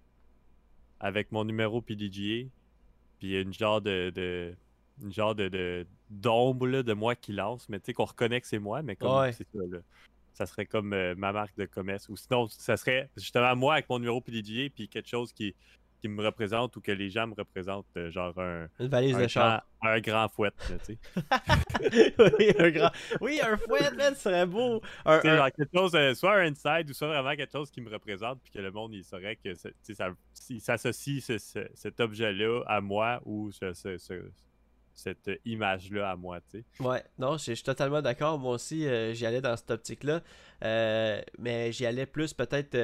[0.99, 2.47] avec mon numéro PDGA,
[3.19, 4.55] puis une genre de, de
[5.03, 8.57] une genre de d'ombre de, moi qui lance, mais tu sais qu'on reconnaît que c'est
[8.59, 9.79] moi, mais comme c'est ça là.
[10.33, 12.09] Ça serait comme euh, ma marque de commerce.
[12.09, 15.55] Ou sinon, ça serait justement moi avec mon numéro PDGA, puis quelque chose qui,
[15.99, 18.67] qui me représente ou que les gens me représentent, euh, genre un.
[18.79, 19.63] Une valise un de char.
[19.81, 20.97] Un grand fouet, tu sais.
[22.39, 22.91] oui, un grand.
[23.21, 24.81] Oui, un fouet, man, ce serait beau.
[25.05, 27.89] Un, Genre quelque chose, euh, soit un inside ou soit vraiment quelque chose qui me
[27.91, 29.69] représente, puis que le monde, il saurait que ça,
[30.49, 31.23] il s'associe
[31.73, 36.83] cet objet-là à moi ou cette image-là à moi, tu sais.
[36.83, 38.39] Ouais, non, je suis totalement d'accord.
[38.39, 40.21] Moi aussi, euh, j'y allais dans cette optique-là.
[40.61, 42.75] mais j'y allais plus peut-être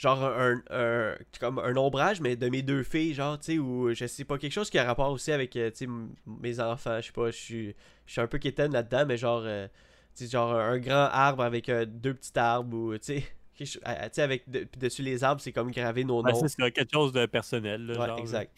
[0.00, 4.06] genre un, comme un ombrage, mais de mes deux filles, genre, tu sais, ou je
[4.06, 5.90] sais pas, quelque chose qui a rapport aussi avec, euh, tu sais,
[6.26, 9.42] mes enfants, je sais pas, je suis, je suis un peu quétaine là-dedans, mais genre,
[9.44, 9.68] euh,
[10.16, 13.20] tu sais, genre un grand arbre avec euh, deux petits arbres, ou, tu
[13.58, 13.80] sais,
[14.22, 14.44] avec
[14.78, 16.48] dessus les arbres, c'est comme graver nos noms.
[16.48, 18.52] c'est quelque chose de personnel, là, ouais, exact.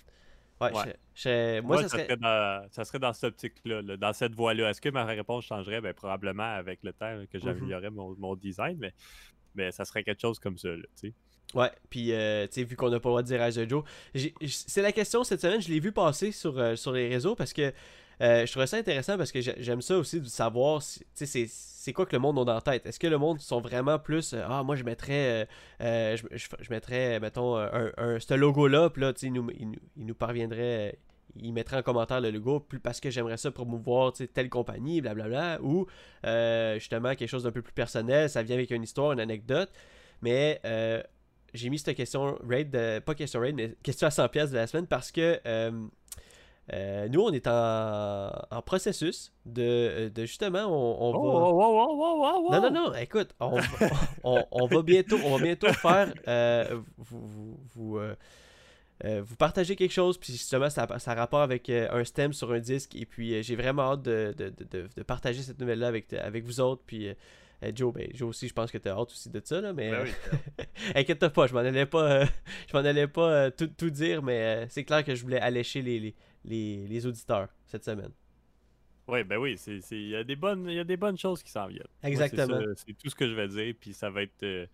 [0.60, 0.70] Ouais,
[1.60, 2.16] moi, ça, serait...
[2.16, 4.70] dans, ça serait dans cette optique-là, dans cette voie-là.
[4.70, 5.80] Est-ce que ma réponse changerait?
[5.80, 7.44] Ben, probablement avec le temps que mm-hmm.
[7.44, 8.92] j'améliorerais mon, mon, design, mais,
[9.54, 11.14] mais ça serait quelque chose comme ça, tu sais.
[11.54, 13.84] Ouais, puis euh, tu sais, vu qu'on n'a pas le droit de dire Rise Joe,
[14.48, 17.52] c'est la question cette semaine, je l'ai vu passer sur, euh, sur les réseaux parce
[17.52, 17.72] que
[18.22, 20.80] euh, je trouvais ça intéressant parce que j'aime ça aussi de savoir,
[21.14, 22.86] tu sais, c'est quoi que le monde a dans tête?
[22.86, 25.48] Est-ce que le monde sont vraiment plus, ah, moi je mettrais,
[25.80, 30.14] je, je, mettrais, mettons, un, ce logo-là, puis là, tu sais, il nous, il, nous
[30.14, 30.98] parviendrait,
[31.36, 35.60] il mettrait en commentaire le logo plus parce que j'aimerais ça promouvoir telle compagnie, blablabla,
[35.62, 35.86] ou
[36.74, 39.70] justement quelque chose d'un peu plus personnel, ça vient avec une histoire, une anecdote.
[40.20, 40.60] Mais
[41.54, 44.56] j'ai mis cette question raid, de, pas question raid, mais question à 100 pièces de
[44.56, 45.70] la semaine parce que euh,
[46.72, 51.18] euh, nous, on est en, en processus de, de, justement, on, on va.
[51.18, 53.58] Oh, non, non, non, écoute, on,
[54.24, 56.14] on, on, va bientôt, on va bientôt faire.
[56.28, 57.98] Euh, vous, vous,
[59.04, 62.52] vous, vous partagez quelque chose, puis justement, ça, ça a rapport avec un stem sur
[62.52, 66.12] un disque, et puis j'ai vraiment hâte de, de, de, de, partager cette nouvelle-là avec,
[66.12, 67.12] avec vous autres, puis
[67.62, 69.72] euh, Joe, ben, Joe aussi, je pense que tu as hâte aussi de ça, là,
[69.72, 70.06] mais ben
[70.94, 72.26] inquiète-toi pas, je m'en allais pas, euh,
[72.68, 75.82] je m'en allais pas euh, tout, tout, dire, mais c'est clair que je voulais allécher
[75.82, 78.10] les, les, les, auditeurs cette semaine.
[79.06, 81.66] Oui, ben oui, il y, a des bonnes- y a des bonnes choses qui s'en
[81.66, 81.82] viennent.
[82.02, 82.60] Exactement.
[82.76, 84.68] C'est, tout ce que je vais dire, puis ça va être...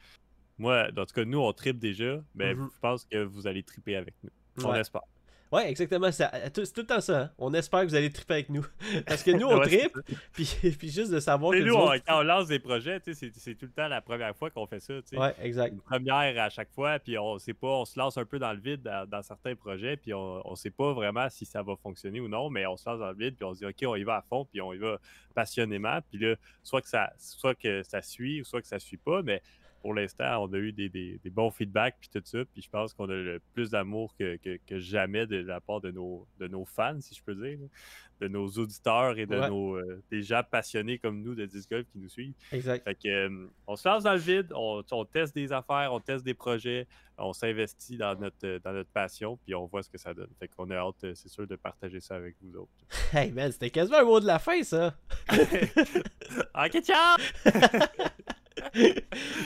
[0.61, 2.69] euh, moi, en tout cas, nous, on tripe déjà, mais Mhm.
[2.75, 4.31] je pense que vous allez triper avec nous.
[4.65, 5.03] On espère.
[5.51, 6.13] Ouais, exactement.
[6.13, 7.21] C'est tout, c'est tout le temps ça.
[7.23, 7.31] hein.
[7.39, 8.67] On espère que vous allez triper avec nous.
[9.07, 9.97] Parce que nous, on Ouais, tripe,
[10.35, 10.47] puis,
[10.79, 13.55] puis juste de savoir que nous nous, on- autres- quand on lance des projets, c'est,
[13.55, 15.01] tout le temps la première fois qu'on fait ça.
[15.01, 15.19] tu sais.
[15.19, 15.73] Ouais, exact.
[15.73, 18.53] Une première à chaque fois, puis on sait pas, on se lance un peu dans
[18.53, 21.77] le vide dans, dans certains projets, puis on, on sait pas vraiment si ça va
[21.77, 23.85] fonctionner ou non, mais on se lance dans le vide, puis on se dit OK,
[23.87, 24.99] on y va à fond, puis on y va
[25.35, 28.99] passionnément, puis là, soit que ça, soit que ça suit, ou soit que ça suit
[28.99, 29.41] pas, mais
[29.81, 32.69] pour l'instant, on a eu des, des- des bons feedbacks, puis tout ça, puis je
[32.71, 36.27] pense qu'on a le plus d'amour que, que- que jamais de la part de nos,
[36.39, 37.59] de nos fans, si je peux dire,
[38.21, 39.49] de nos auditeurs et de Ouais.
[39.49, 42.35] nos euh, des gens passionnés comme nous de disc golf qui nous suivent.
[42.51, 42.83] Exact.
[42.83, 46.01] Fait que, euh, on se lance dans le vide, on, on teste des affaires, on
[46.01, 49.91] teste des projets, on s'investit dans notre, euh, dans notre passion, puis on voit ce
[49.91, 50.31] que ça donne.
[50.41, 52.73] Fait qu'on a hâte, euh, c'est sûr, de partager ça avec vous autres.
[53.13, 54.95] Hey man, c'était quasiment un mot de la fin, ça.
[55.35, 57.17] ok, ciao!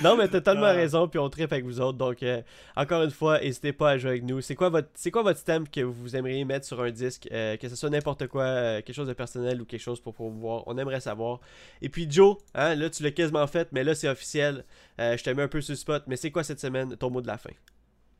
[0.02, 0.72] non, mais t'as tellement Ah.
[0.72, 1.98] raison, puis on tripe avec vous autres.
[1.98, 2.42] Donc, euh,
[2.76, 4.40] encore une fois, n'hésitez pas à jouer avec nous.
[4.40, 7.56] C'est quoi votre c'est quoi votre stamp que vous aimeriez mettre sur un disque euh,
[7.56, 10.64] Que ce soit n'importe quoi, euh, quelque chose de personnel ou quelque chose pour pouvoir.
[10.66, 11.40] On aimerait savoir.
[11.80, 14.64] Et puis, Joe, hein, là, tu l'as quasiment fait, mais là, c'est officiel.
[14.98, 16.04] Je te mets un peu sur le spot.
[16.06, 17.50] Mais c'est quoi cette semaine, ton mot de la fin?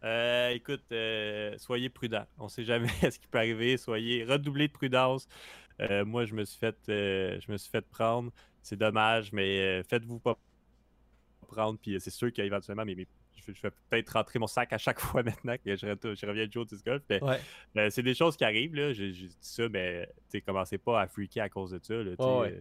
[0.05, 2.27] Euh, écoute, euh, soyez prudents.
[2.39, 3.77] On sait jamais ce qui peut arriver.
[3.77, 5.29] Soyez redoublés de prudence.
[5.81, 8.33] Euh, moi, je me suis fait, je me suis fait prendre.
[8.63, 10.37] C'est dommage, mais faites-vous pas
[11.81, 14.79] Puis euh, c'est sûr qu'éventuellement, mais, mais je, je vais peut-être rentrer mon sac à
[14.79, 17.03] chaque fois maintenant que je, retourne- je reviens jouer au disc golf.
[17.11, 17.39] Mais, Ouais.
[17.77, 18.75] euh, c'est des choses qui arrivent.
[18.75, 18.93] Là.
[18.93, 20.09] J'ai dit ça, mais
[20.47, 21.95] commencez pas à freaker à cause de ça.
[21.95, 22.61] là, Ouais, euh,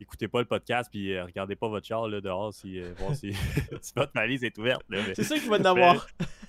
[0.00, 3.32] écoutez pas le podcast, puis euh, regardez pas votre char là, dehors si, voir si,
[3.80, 4.82] si votre valise est ouverte.
[5.14, 6.06] C'est ça qu'il va en avoir.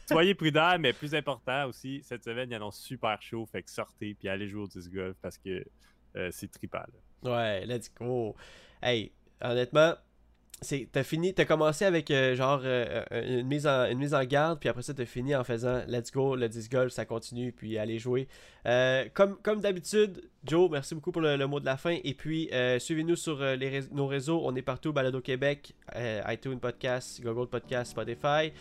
[0.07, 3.45] soyez prudents, mais plus important aussi, cette semaine, il annonce super chaud.
[3.45, 5.63] Fait que sortez puis allez jouer au disc golf parce que
[6.31, 6.83] c'est trippant.
[7.23, 7.31] là.
[7.31, 8.35] Ouais, let's go.
[8.81, 9.93] Hey, honnêtement,
[10.61, 14.13] c'est t'as fini, t'as commencé avec euh, genre euh, euh, une mise en une mise
[14.13, 17.05] en garde, puis après ça t'as fini en faisant let's go, le disc golf, ça
[17.05, 18.27] continue, puis allez jouer.
[19.13, 21.97] Comme comme d'habitude, Joe, merci beaucoup pour le, mot de la fin.
[22.03, 25.73] Et puis suivez-nous sur les nos réseaux, on est partout, Balado Québec,
[26.27, 28.51] iTunes Podcast, Google Podcast, Spotify.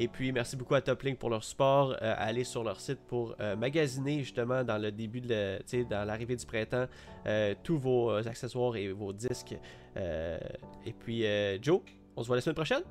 [0.00, 1.96] Et puis, merci beaucoup à Toplink pour leur support.
[2.00, 6.04] Euh, allez sur leur site pour euh, magasiner justement dans le début de, le- dans
[6.06, 6.86] l'arrivée du printemps,
[7.26, 9.56] euh, tous vos accessoires et vos disques.
[9.96, 11.24] Et puis,
[11.60, 11.80] Joe,
[12.16, 12.82] on se voit la semaine prochaine.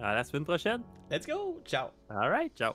[0.00, 0.80] À la semaine prochaine.
[1.10, 1.60] Let's go!
[1.66, 1.88] Ciao!
[2.08, 2.72] All right, ciao.